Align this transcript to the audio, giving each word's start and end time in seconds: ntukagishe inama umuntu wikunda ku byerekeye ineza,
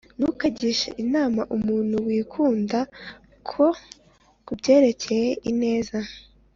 ntukagishe 0.17 0.87
inama 1.03 1.41
umuntu 1.55 1.95
wikunda 2.07 2.79
ku 3.47 4.53
byerekeye 4.59 5.29
ineza, 5.51 5.99